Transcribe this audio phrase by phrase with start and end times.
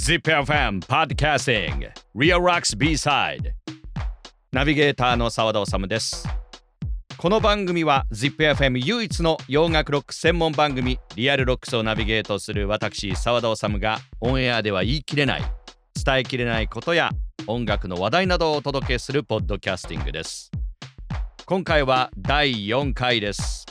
[0.00, 1.92] ZIPFM Podcasting.
[2.14, 3.52] Real Rocks B-Side.
[4.50, 6.26] ナビゲーターの澤田治です。
[7.18, 15.42] この番組は ZIPFM 唯一の洋楽ロック専門番組リアルロックスをナビゲートする私澤田治がオンエアでは言い切れない
[16.02, 17.10] 伝えきれないことや
[17.46, 20.50] 音楽の話題などをお届けするポッドキャスティングです。
[21.44, 23.66] 今回は第4回です。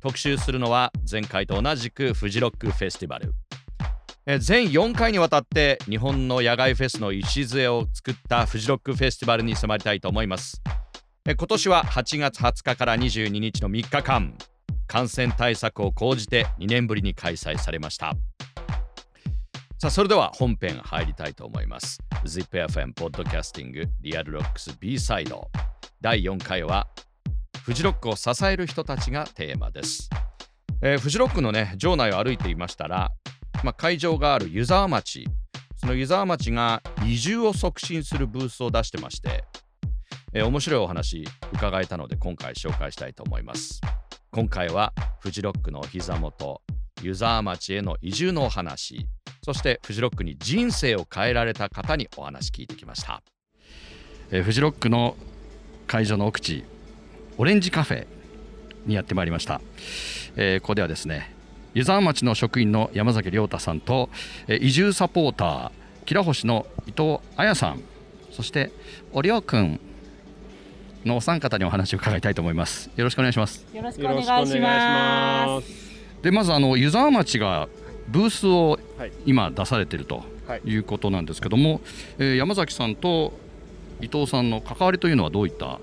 [0.00, 3.34] 特集するのは前回と同じくフジロックフェスティバル。
[4.26, 10.62] 全4回にわたって日本の野外フェスの礎を作ったフジロックフェスティバルに迫りたいと思います。
[11.26, 14.34] 今年は8月20日から22日の3日間
[14.86, 18.14] 感染対策を講じて2年ぶりに開催されました。
[19.78, 21.98] さあそれでは本編入りたいと思います。
[22.24, 25.50] ZIPFM ポッドキャスティングリアルロックス B サイド
[26.00, 26.88] 第4回は
[27.62, 30.08] フジロックを支える人たちがテーマです、
[30.80, 33.12] えー、フジロックのね場内を歩いていましたら
[33.64, 35.26] まあ、会場がある湯沢町。
[35.76, 39.44] その湯沢町が移住を促進するブースを出してまして、
[40.32, 43.80] えー、面白いお話伺えたので今回紹介したいと思います。
[44.30, 46.60] 今回はフジロックの膝元
[47.02, 49.06] 湯沢町への移住のお話
[49.44, 53.22] そしてフジロックに人生を変えられた方にお話聞いてきました、
[54.32, 55.16] えー、フジロックの
[55.86, 56.64] 会場の奥地
[57.38, 58.06] オレンジカフェ
[58.86, 59.60] にやってまいりました、
[60.34, 61.32] えー、ここではですね
[61.74, 64.08] 湯沢町の職員の山崎亮太さんと
[64.48, 65.70] 移住サポーター
[66.04, 67.82] 吉良星の伊藤彩さん
[68.30, 68.70] そして
[69.12, 69.80] おりょうくん
[71.04, 72.90] のお三方にお話を伺いたいと思います。
[72.96, 73.66] よろしくお願いします。
[73.74, 75.68] よろしくお願いします。
[76.22, 77.68] でまずあの湯沢町が
[78.08, 78.78] ブースを
[79.26, 80.22] 今出されていると
[80.64, 80.76] い。
[80.76, 81.80] うことなんですけども、はい、
[82.18, 83.32] えー、山崎さんと
[84.00, 85.80] 伊藤さんの関わりというのはどういった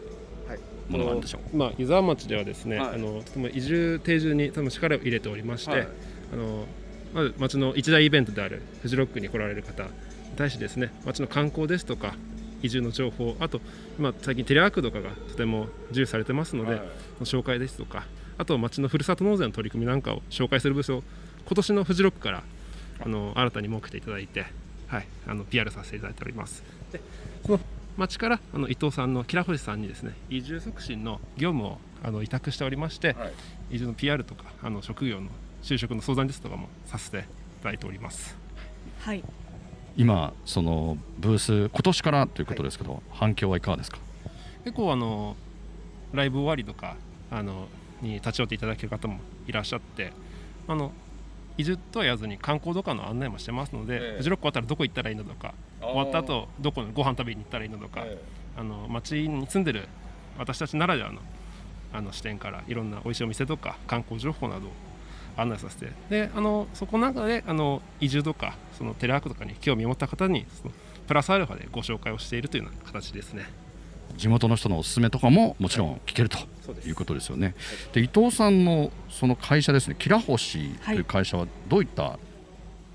[0.91, 5.87] ものがあるんでしょう、まあ、湯沢町ではですね、はい、あのとても移住定住に多分力を入れておりまして、はい、
[6.33, 6.65] あの
[7.13, 9.89] まず町の一大イベントであるフジロックに来られる方に
[10.37, 12.15] 対してですね町の観光ですとか
[12.61, 13.59] 移住の情報あと
[13.97, 16.81] 今最近テレワークとかがとても重視されてますので、はい、
[17.21, 18.05] 紹介ですとか
[18.37, 21.03] あと町のふるさと納税の取り組みなんかを紹介する部署を
[21.45, 22.43] 今年のフジロックから
[23.03, 24.45] あの新たに設けていただいて、
[24.87, 26.63] はい、あの PR させていただいております。
[26.91, 27.01] で
[27.45, 27.59] その
[27.97, 33.25] 町からあの伊藤さんの吉良星さんにですね移住促進の業務をあの委託しておりまして、は
[33.71, 35.29] い、移住の PR とかあの職業の
[35.61, 37.21] 就職の相談ですとかもさせてい
[37.61, 38.35] ただいております。
[39.01, 39.23] はい。
[39.97, 43.99] 今そのブース今年からということですけど、はい、反響はいかがですか？
[44.63, 45.35] 結構あの
[46.13, 46.95] ライブ終わりとか
[47.29, 47.67] あの
[48.01, 50.13] に立ち寄っていただける方もいらっしゃって
[50.67, 50.91] あの
[51.57, 59.87] 移住とは言わずに観光とかの案内もしてますので、えー、フジロック終わったらどこ行ったらいいのとか終わった後どこにご飯食べに行ったらいいのとか、えー、あの街に住んでる
[60.37, 61.19] 私たちならではの
[61.93, 64.71] あの視点からいろんな美味しいお店とか観光情報などを
[65.37, 70.73] 案内させてであのそこの中であの移住とかそのテレワークとかに興味を持った方にその
[71.07, 73.45] プラスアルファでご紹介をしているというような形ですね。
[74.15, 76.37] 地元の人のおすすめとかももちろん聞けると
[76.85, 77.55] いうことですよね。
[77.93, 82.19] で伊藤さんのその会社ですね、キラホシという会社はどういった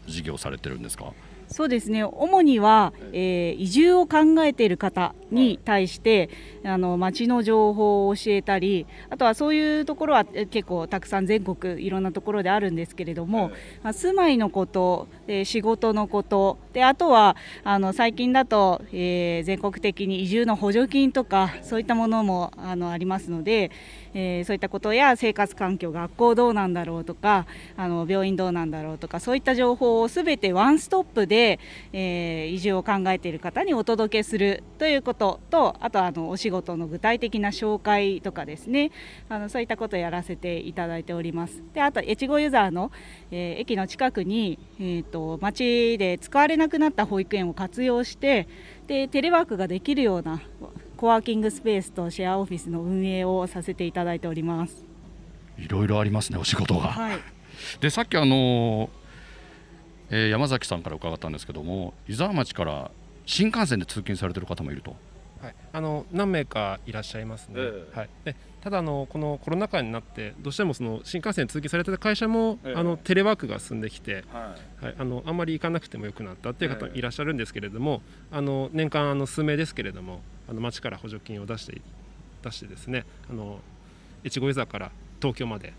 [0.06, 1.04] 事業をされてるんですか？
[1.06, 1.14] はい
[1.48, 2.04] そうですね。
[2.04, 6.30] 主には、えー、移住を考えている方に対して、
[6.64, 13.52] はい、あの町の情報を教えたりあとはそういうところは結構たくさん全国いろんなところであるんですけれども、はい、
[13.82, 23.70] まあ、住まいのことで仕事のことであとはあの最近だと、えー、全国的に移住の補助金とかそういったものもあのありますので。
[24.18, 27.44] えー、そういったことや生活環境学校どうなんだろうとか
[27.76, 31.60] あの病院どうなんだろうとかそういった情報をすべてワンストップで、
[31.92, 38.90] えー、移住を考えている方にお届けするということとあとあのお仕事の具体的な紹介とかですね
[39.28, 41.62] あのそういったことをやらせていただいております。
[41.74, 42.90] であと越後ユーザーの、
[43.30, 48.48] えー、駅の近くに、えーと、町で使われなくなった保育園を活用して
[48.86, 50.40] でテレワークができるような
[50.96, 54.86] コワーキングスペースとシェアオフィスの運営をさせていただいております。
[55.58, 57.18] いろいろありますねお仕事が、はい、
[57.80, 58.90] でさっきあの、
[60.10, 62.90] えー、山崎さんから伺ったんですけども伊沢町から
[63.24, 64.96] 新幹線で通勤されてる方もいると
[65.46, 78.02] はい、あの何名かいらっしゃいますね、えー、はい、でただあのこのコロナ禍になってどうしてもその新幹線通勤されてた会社も、えー、あのテレワークが進んできて、はい、はい、あのあんまり行かなくてもよくなったっていう方いらっしゃるんですけれども、
[78.32, 81.80] えー、あの年間あの数名ですけれどもあの町から補助金を出して
[82.42, 83.60] 出してですねあの
[84.24, 84.90] 越後湯沢から
[85.20, 85.72] 東京まで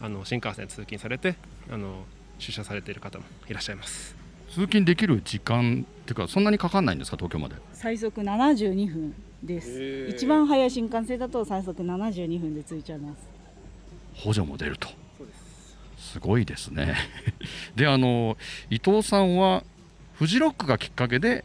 [0.00, 1.34] あの新幹線通勤されて
[1.70, 2.04] あの
[2.38, 4.17] 出社されている方もいらっしゃいます
[4.50, 7.56] 通勤できる時間っていうかそんなにかかんないんですか東京まで？
[7.72, 10.06] 最速72分です。
[10.08, 13.18] 一番早い新幹線だと最速72分で着いちゃいます。
[14.14, 14.88] 補助も出ると。
[15.98, 16.94] すごいですね。
[17.76, 18.36] であの
[18.70, 19.62] 伊藤さんは
[20.14, 21.44] フジロックがきっかけで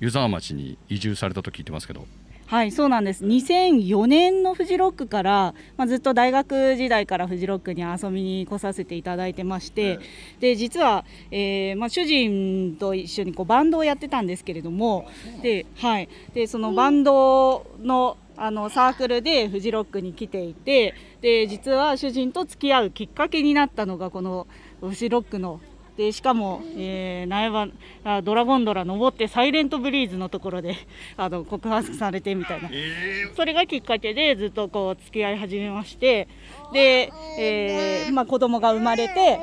[0.00, 2.06] 湯沢町に移住されたと聞いてますけど
[2.54, 3.24] はいそうなんです。
[3.24, 9.98] 2004年のフジロックから、まあ、ずっと大学時代からフジロックに遊びに来させていただいてまして、
[10.38, 15.10] で実は、えーまあ、主人と一緒にこうバンドをやってたんですけれども
[15.42, 24.46] で,、はい、でそのバンドのあのサークルでフジロックに来ていてで実は主人と付き合うきっかけになったのがこの
[24.80, 25.60] フジロックの
[25.96, 27.68] でしかも、えー、苗場
[28.04, 30.74] あドラゴンドラ登ってサイレントブリーズのところで
[31.16, 36.26] あの告白されてみたいな、えー、それがきっかけでずっとこう付き合い始めまして
[36.72, 39.38] で、えーまあ、子供が生まれて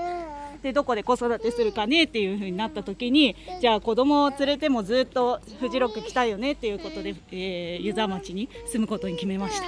[0.62, 9.66] でどこで子育てするかねっていう風になった時にじゃあ子供を連れてもずっとフジロック来たいよねっていうことで、えー、湯沢町に住むことに決めました。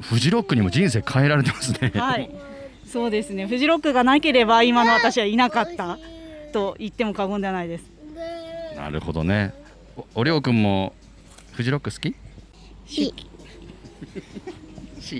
[0.00, 1.92] フジロックにも人生変えられてますね。
[1.94, 2.55] はい
[2.96, 3.46] そうですね。
[3.46, 5.98] フジロックがなければ今の私はいなかった。
[6.50, 7.84] と言っても過言ではないです。
[8.74, 9.52] なるほどね。
[10.14, 10.94] おりょうくんも
[11.52, 12.14] フジロック好き？
[12.88, 13.12] し。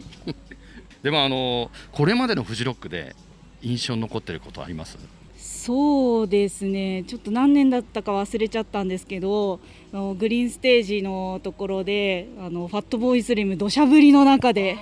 [1.05, 3.15] でもあのこれまでのフジロックで
[3.61, 4.97] 印象に残ってることあります？
[5.37, 7.05] そうですね。
[7.07, 9.61] ちょっと何年だったか忘れちゃったんですけど
[9.93, 14.79] グリーンステージのところであのファットボーイスリム土砂降りの中で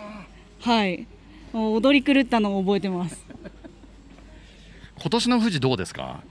[0.61, 1.09] はい
[1.55, 3.25] 踊り狂ったのを覚えてます。
[5.01, 6.23] 今年の富士どうですか？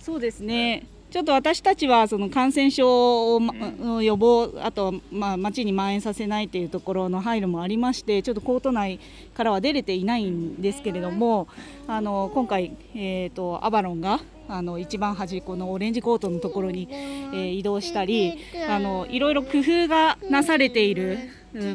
[0.00, 0.86] そうですね。
[1.10, 8.98] ちょっと私たちはその感染症を予防、あとまあ町に蔓延させないというところの配慮もありまして、ちょっとコート内
[9.34, 11.46] からは出れていないんですけれども、
[11.86, 18.38] あの今回、えーと、アバロンがあの一番端っこのオレンジコートのところに、えー、移動したり
[18.68, 21.18] あのいろいろ工夫がなされている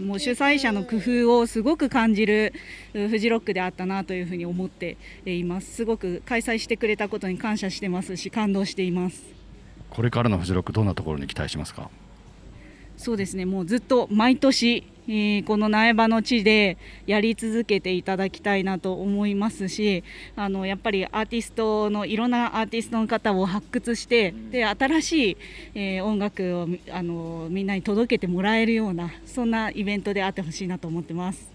[0.02, 2.54] もう主催者の工夫をすごく感じる
[2.94, 5.74] フジロックであったなというふうに思っています。
[5.74, 9.24] すごく開催してくれたことに感謝してますし感動しています。
[9.90, 11.90] これからのフジロックどんなところに期待しますか？
[12.98, 13.46] そうですね。
[13.46, 16.78] もうずっと毎年えー、この苗場の地で
[17.08, 20.04] やり続けていただきたいなと思いますし
[20.36, 25.38] あのやっぱりアーティストのいろんなアーティストの方を発掘してで新しい、
[25.74, 31.50] えー、音楽をあのみんなに届けてもらえるようなそんなイベントであってほしいなと思ってます。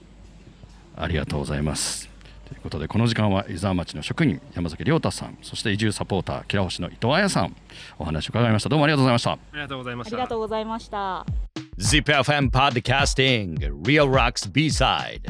[0.97, 2.09] ありがとうございます。
[2.49, 7.57] ということでこの時間は湯沢町の職員山崎亮太さんそして移住サポーター吉良星の伊藤彩さん
[7.99, 8.69] お話を伺いました。
[8.69, 9.31] どうもありがとうございました。
[9.31, 10.17] ありがとうございました。
[10.17, 13.59] ありがとうございました ZIPFM Podcasting.
[13.85, 15.23] Real Rocks B-Side.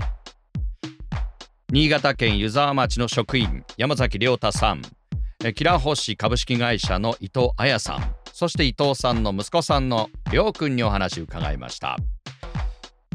[1.72, 4.82] 新潟県湯沢町の職員山崎亮太さん。
[5.54, 8.14] キラホシ株式会社の伊藤彩さん。
[8.30, 11.96] そして伊藤さんの息子さんの亮君にお話を伺いました、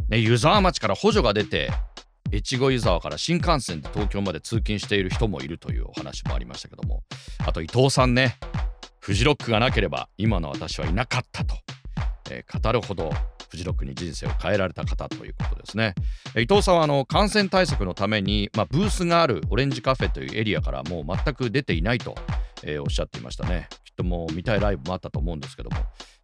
[0.07, 1.69] ね、湯沢町から補助が出て
[2.33, 7.03] 越後湯沢から新幹線で東京まで通勤している人もいるというお話もありましたけども。
[7.45, 8.37] あと伊藤さんね
[8.99, 11.55] フジロックがなければ今の私はいなかったと。
[12.29, 13.11] えー、語るほど
[13.49, 15.95] フジロックに人生を変えられた方ということですね。
[16.37, 22.15] 伊藤さんはあの感染対策のために、まあ、ブースがあるオレンジカフェというエリアからもう全く出ていないと、
[22.63, 23.67] えー、おっしゃっていましたね。
[23.83, 25.77] きっともう見たいライブもあったと思うんですけども、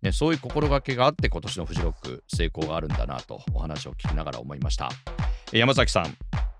[0.03, 4.89] ね、そういう心がけがあって今年のフジロック成功があるんだなとお話を聞きながら思いました。
[5.51, 6.05] 山崎さん、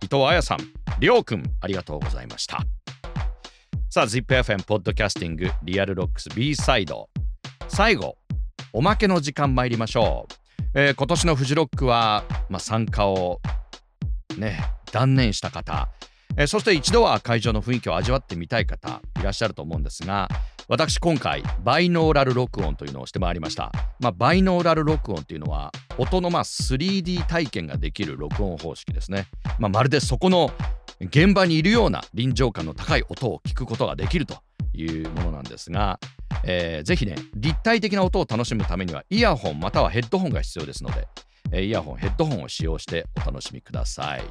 [0.02, 0.60] 伊藤彩さん、
[1.00, 2.60] りょうくん、ありがとうございました。
[3.90, 7.10] さあ、ZIPFM Podcasting Real Rocks B-Side。
[7.68, 8.18] 最後、
[8.78, 13.40] おまけの時間参りましょう、えー、今年のフジロックは、まあ、参加を
[14.38, 14.60] ね
[14.92, 15.88] 断念した方、
[16.36, 20.28] えー、そして一度は会場の雰囲気を味わってみたい方いらっしゃると思うんですが
[20.68, 29.28] 私今回バイノーラル録音というのをしてまいりました、まあ、バイノーラル録音というのは音のま 3D 体験ができる録音方式ですね、
[29.58, 30.52] まあ、まるでそこの
[31.02, 34.38] 現場にいるような臨場感の高い音を聞くことができると
[34.74, 36.00] いうものなんですが、
[36.44, 41.08] えー、ぜひね、立体的な音を楽しむためには、イヤホンまたはヘッドホンが必要ですので、
[41.52, 44.24] えー、イヤホン、ヘッドホンを使用してお楽しみください。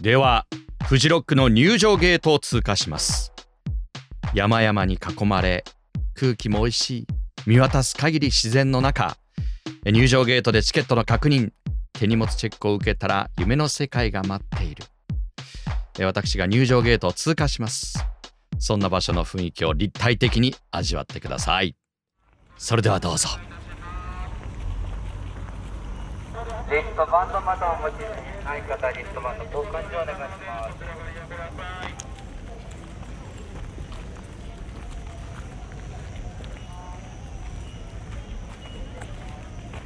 [0.00, 0.46] では、
[0.86, 3.32] フジロックの入場ゲートを通過します。
[4.34, 5.64] 山々に囲まれ、
[6.14, 7.06] 空気も美味しい、
[7.46, 9.16] 見渡す限り自然の中、
[9.84, 11.50] 入場ゲートでチケットの確認、
[11.92, 14.84] 手荷物チェックを受けたら夢の世界が待っている。
[16.04, 18.04] 私が入場ゲートを通過します。
[18.58, 21.74] そんな場所の雰囲気を立体的に味わってください。
[22.58, 23.28] それではどうぞ。
[26.68, 28.02] リストバンドまだお持ち
[28.44, 30.74] ない方リストバンド交換所お願いします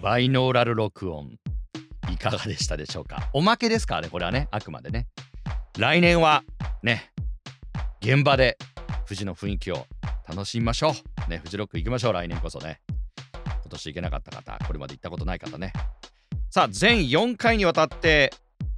[0.03, 1.39] バイノーラル録音
[2.11, 3.29] いかがでしたでしょうか？
[3.35, 3.97] おまけですか？
[3.97, 5.07] らねこれはねあくまでね
[5.79, 6.43] 来年は
[6.83, 7.13] ね
[8.03, 8.57] 現場で
[9.07, 9.87] 富士の雰囲気を
[10.27, 10.93] 楽しみましょ
[11.27, 11.31] う。
[11.31, 12.13] ねフジロック行きましょう。
[12.15, 12.81] 来年こそね。
[13.45, 15.73] 今年行けなかった方これまで行ったことない方ね。
[16.49, 18.33] さあ全4回にわたって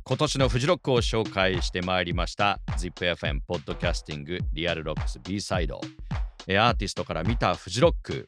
[0.04, 5.80] 今年のフジロックを紹介してまいりました ZIPFM Podcasting Real Rocks B-Side
[6.48, 8.26] えアーティストから見たフジロック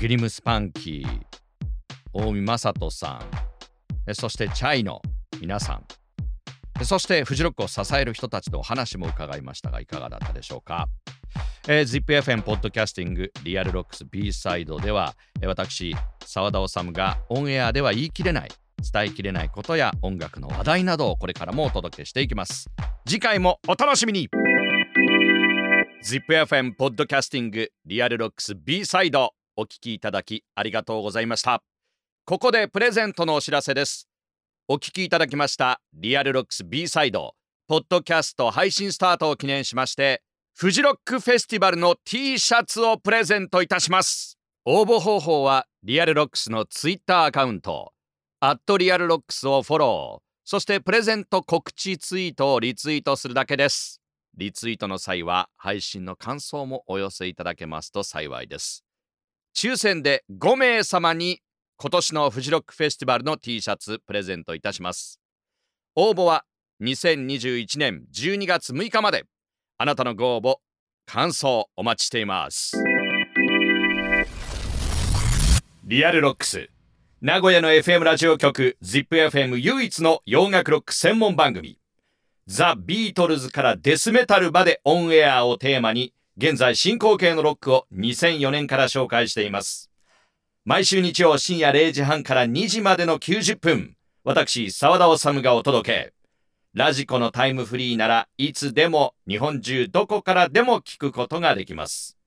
[0.00, 1.20] GLIM SPANKY
[2.12, 3.20] 大見正人さ
[4.06, 5.02] んそしてチャイの
[5.40, 5.84] 皆さん。
[6.84, 10.88] そしてフジロックを支える人たちのお話も伺いましたがいかがだったでしょうか、
[11.66, 15.94] えー、ZIPFM ポッドキャスティングリアルロックス B サイドではえ私
[16.24, 18.48] 澤田治がオンエアでは言い切れない
[18.92, 22.70] 伝えきれないことや音楽の話題などをこれからもお届けしていきます。
[23.06, 24.28] 次回もお楽しみに。
[26.04, 31.62] ZIPFM ポッドキャスティングリアルロックス B サイドお聞きいただきありがとうございました。
[32.24, 34.07] ここでプレゼントのお知らせです。
[34.70, 37.32] お聞きいただきましたリアルロックス B サイド
[37.68, 40.20] ポッドキャスト配信スタートを記念しまして
[40.54, 44.36] フジロックフェスティバルの T シャツをプレゼントいたします。
[44.66, 47.94] 応募方法は Real Rocks のツイッターアカウント
[48.40, 54.02] アット Real Rocks をフォローそしてプレゼント告知ツイートをリツイートするだけです。
[54.36, 58.84] リツイートの際は配信の感想もお寄せいただけますと幸いです。
[59.56, 61.40] 抽選で5名様に
[61.80, 65.20] 今年のフジロックフェスティバルの T シャツプレゼントいたします。
[65.94, 66.44] 応募は
[66.82, 69.26] 2021年12月6日まで。
[69.78, 70.56] あなたのご応募
[71.06, 72.76] 感想お待ちしています。
[75.84, 76.68] Real Rocks。
[77.20, 81.78] 名古屋の FM ラジオ局 ZIPFM 唯一の洋楽ロック専門番組。
[82.48, 89.88] ザ・ビートルズからデスメタルまでオンエアをテーマに現在進行形のロックを2004年から紹介しています。
[90.68, 96.12] 毎週日曜深夜0時半から2時までの90分私澤田治がお届け。
[96.74, 102.18] ラジコのタイムフリーならいつでも日本中どこからでも聞くことができます。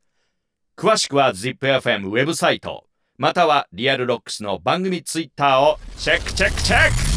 [0.75, 2.88] 詳しくは ZIPFM ウェブサイト
[3.19, 7.10] または Real Rocks の番組ツイッターをチェックチェックチェック。